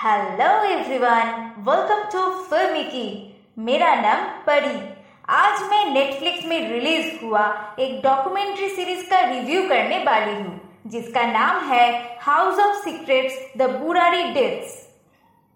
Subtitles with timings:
[0.00, 1.30] Hello everyone
[1.64, 3.08] welcome to फिल्मी की
[3.58, 4.78] मेरा नाम परी।
[5.30, 7.42] आज मैं नेटफ्लिक्स में रिलीज़ हुआ
[7.80, 13.70] एक डॉक्यूमेंट्री सीरीज़ का रिव्यू करने वाली हूँ, जिसका नाम है house of secrets the
[13.72, 14.78] Burari deaths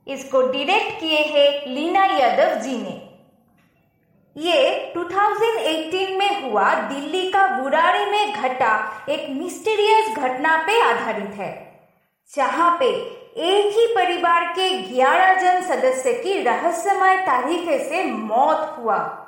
[0.06, 3.00] इसको डायरेक्ट किए हैं लीना यादव जी ने।
[4.36, 8.76] ये 2018 में हुआ दिल्ली का बुरारी में घटा
[9.08, 11.52] एक मिस्टीरियस घटना पे आधारित है,
[12.30, 12.92] जहाँ पे
[13.36, 19.26] एक ही परिवार के 11 जन सदस्य की रहस्यमय तरीके से मौत हुआ।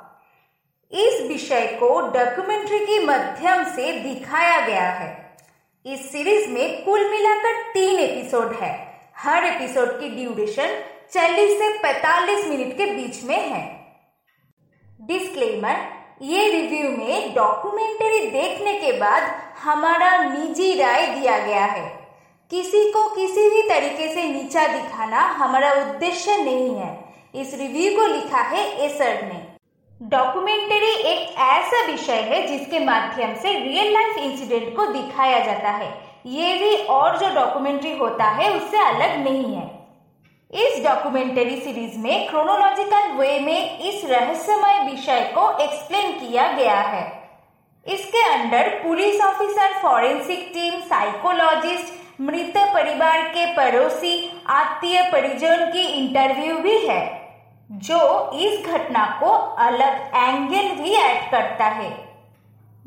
[0.91, 5.37] इस विषय को डॉक्यूमेंट्री के माध्यम से दिखाया गया है।
[5.85, 12.47] इस सीरीज़ में कुल मिलाकर तीन एपिसोड है। हर एपिसोड की ड्यूरेशन 40 से 45
[12.47, 13.85] मिनट के बीच में है।
[15.01, 15.75] डिस्क्लेमर,
[16.21, 19.23] ये रिव्यू में डॉक्यूमेंट्री देखने के बाद
[19.63, 21.96] हमारा निजी राय दिया गया है।
[22.51, 28.05] किसी को किसी भी तरीके से नीचा दिखाना हमारा उद्देश्य नहीं है। इस रिव्यू को
[28.07, 29.41] लिखा है एसर ने।
[30.01, 35.89] डॉक्यूमेंट्री एक ऐसा विषय है जिसके माध्यम से रियल लाइफ इंसिडेंट को दिखाया जाता है।
[36.25, 39.67] ये भी और जो डॉक्यूमेंट्री होता है, उससे अलग नहीं है।
[40.53, 47.29] इस डॉक्यूमेंट्री सीरीज़ में क्रोनोलॉजिकल वे में इस रहस्यमय विषय को एक्सप्लेन किया गया है।
[47.87, 56.57] इसके अंदर police officer forensic team psychologist मृत परिवार के पड़ोसी, आत्मीय परिजन की इंटरव्यू
[56.57, 57.03] भी है,
[57.71, 57.99] जो
[58.39, 59.31] इस घटना को
[59.65, 61.89] अलग एंगल भी ऐड करता है।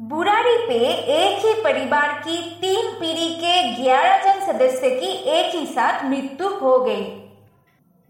[0.01, 0.79] बुरारी पे
[1.17, 6.49] एक ही परिवार की तीन पीढ़ी के ग्यारह जन सदस्य की एक ही साथ मृत्यु
[6.49, 7.05] हो गई।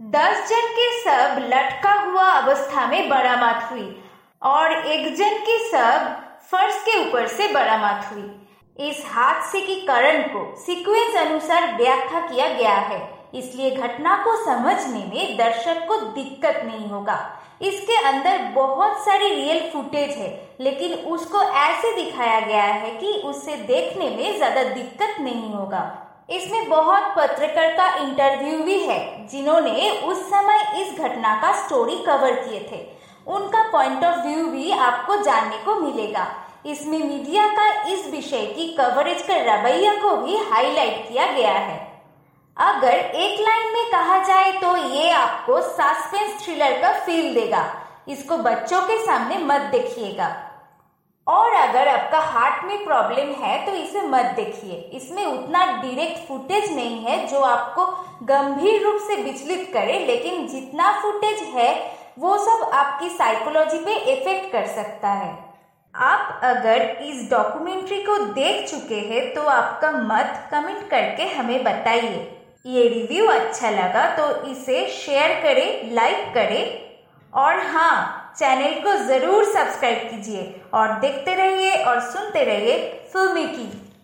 [0.00, 4.02] दस जन के सब लटका हुआ अवस्था में बरामद हुई
[4.42, 6.14] और एक जन की सब
[6.50, 8.30] फर्श के ऊपर से बरामद हुई।
[8.76, 13.00] इस हादसे के कारण को सीक्वेंस अनुसार व्याख्या किया गया है।
[13.34, 17.18] इसलिए घटना को समझने में दर्शक को दिक्कत नहीं होगा।
[17.62, 20.28] इसके अंदर बहुत सारी रियल फुटेज है,
[20.60, 25.82] लेकिन उसको ऐसे दिखाया गया है कि उससे देखने में ज़्यादा दिक्कत नहीं होगा।
[26.31, 32.32] इसमें बहुत पत्रकार का इंटरव्यू भी है, जिन्होंने उस समय इस घटना का स्टोरी कवर
[32.34, 32.87] किए थे।
[33.28, 36.26] उनका पॉइंट ऑफ़ व्यू भी आपको जानने को मिलेगा।
[36.65, 41.78] इसमें मीडिया का इस विषय की कवरेज का रवैया को भी हाईलाइट किया गया है।
[42.56, 47.65] अगर एक लाइन में कहा जाए तो ये आपको सस्पेंस थ्रिलर का फील देगा।
[48.09, 50.28] इसको बच्चों के सामने मत देखिएगा।
[51.26, 56.72] और अगर आपका हार्ट में प्रॉब्लम है तो इसे मत देखिए। इसमें उतना डायरेक्ट फुटेज
[56.76, 57.87] नहीं है जो आपको
[58.26, 61.75] गंभीर रूप से विचलित करे, लेकिन जितना फुटेज है,
[62.19, 65.38] वो सब आपकी साइकोलॉजी पे इफ़ेक्ट कर सकता है।
[65.94, 72.20] आप अगर इस डॉक्यूमेंट्री को देख चुके हैं तो आपका मत कमेंट करके हमें बताइए।
[72.66, 76.90] ये रिव्यू अच्छा लगा तो इसे शेयर करें लाइक करें।
[77.32, 82.78] और हाँ चैनल को ज़रूर सब्सक्राइब कीजिए और देखते रहिए और सुनते रहिए
[83.12, 83.70] फिल्मी की